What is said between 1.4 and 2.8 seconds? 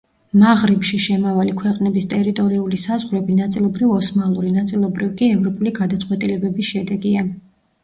ქვეყნების ტერიტორიული